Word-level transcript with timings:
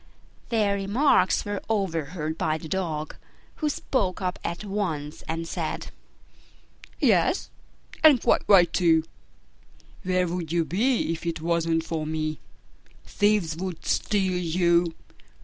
Their 0.49 0.73
remarks 0.77 1.45
were 1.45 1.61
overheard 1.69 2.35
by 2.35 2.57
the 2.57 2.67
Dog, 2.67 3.17
who 3.57 3.69
spoke 3.69 4.19
up 4.19 4.39
at 4.43 4.65
once 4.65 5.21
and 5.27 5.47
said, 5.47 5.91
"Yes, 6.99 7.51
and 8.03 8.19
quite 8.19 8.41
right, 8.47 8.73
too: 8.73 9.03
where 10.01 10.27
would 10.27 10.51
you 10.51 10.65
be 10.65 11.11
if 11.11 11.27
it 11.27 11.39
wasn't 11.39 11.83
for 11.85 12.07
me? 12.07 12.39
Thieves 13.05 13.55
would 13.57 13.85
steal 13.85 14.39
you! 14.39 14.95